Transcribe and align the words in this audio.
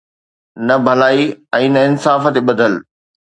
نه 0.67 0.75
ڀلائي 0.85 1.25
۽ 1.59 1.65
نه 1.75 1.81
انصاف 1.91 2.23
تي 2.33 2.41
ٻڌل. 2.49 2.73